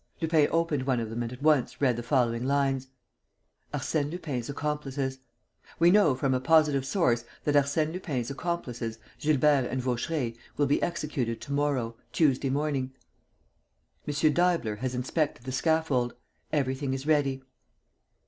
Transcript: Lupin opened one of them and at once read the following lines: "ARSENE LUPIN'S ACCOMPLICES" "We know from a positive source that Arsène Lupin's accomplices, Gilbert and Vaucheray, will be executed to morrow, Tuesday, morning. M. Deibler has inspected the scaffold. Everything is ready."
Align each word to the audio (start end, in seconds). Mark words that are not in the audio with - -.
Lupin 0.19 0.47
opened 0.49 0.87
one 0.87 0.99
of 0.99 1.11
them 1.11 1.21
and 1.21 1.31
at 1.31 1.43
once 1.43 1.79
read 1.79 1.95
the 1.95 2.01
following 2.01 2.43
lines: 2.43 2.87
"ARSENE 3.71 4.09
LUPIN'S 4.09 4.49
ACCOMPLICES" 4.49 5.19
"We 5.77 5.91
know 5.91 6.15
from 6.15 6.33
a 6.33 6.39
positive 6.39 6.87
source 6.87 7.23
that 7.43 7.53
Arsène 7.53 7.93
Lupin's 7.93 8.31
accomplices, 8.31 8.97
Gilbert 9.19 9.67
and 9.69 9.79
Vaucheray, 9.79 10.33
will 10.57 10.65
be 10.65 10.81
executed 10.81 11.39
to 11.41 11.51
morrow, 11.53 11.97
Tuesday, 12.13 12.49
morning. 12.49 12.95
M. 14.07 14.13
Deibler 14.33 14.77
has 14.77 14.95
inspected 14.95 15.45
the 15.45 15.51
scaffold. 15.51 16.15
Everything 16.51 16.95
is 16.95 17.05
ready." 17.05 17.43